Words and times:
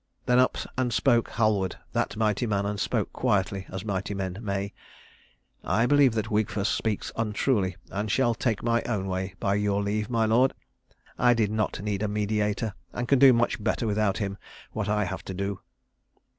Then 0.25 0.39
up 0.39 0.57
and 0.79 0.91
spoke 0.91 1.29
Halward, 1.29 1.75
that 1.93 2.17
mighty 2.17 2.47
man, 2.47 2.65
and 2.65 2.79
spoke 2.79 3.13
quietly 3.13 3.67
as 3.69 3.85
mighty 3.85 4.15
men 4.15 4.39
may. 4.41 4.73
"I 5.63 5.85
believe 5.85 6.13
that 6.15 6.31
Wigfus 6.31 6.67
speaks 6.69 7.11
untruly, 7.15 7.75
and 7.91 8.09
shall 8.09 8.33
take 8.33 8.63
my 8.63 8.81
own 8.87 9.05
way, 9.05 9.35
by 9.39 9.53
your 9.53 9.83
leave, 9.83 10.09
my 10.09 10.25
lord. 10.25 10.55
I 11.19 11.35
did 11.35 11.51
not 11.51 11.81
need 11.83 12.01
a 12.01 12.07
mediator, 12.07 12.73
and 12.91 13.07
can 13.07 13.19
do 13.19 13.31
much 13.31 13.63
better 13.63 13.85
without 13.85 14.17
him 14.17 14.39
what 14.71 14.89
I 14.89 15.03
have 15.03 15.23
to 15.25 15.35
do." 15.35 15.59